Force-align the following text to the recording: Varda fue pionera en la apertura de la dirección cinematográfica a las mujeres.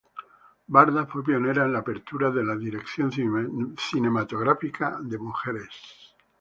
Varda 0.67 1.05
fue 1.05 1.23
pionera 1.23 1.63
en 1.63 1.73
la 1.73 1.77
apertura 1.81 2.31
de 2.31 2.43
la 2.43 2.55
dirección 2.55 3.11
cinematográfica 3.77 4.87
a 4.97 4.99
las 5.01 5.19
mujeres. 5.21 5.69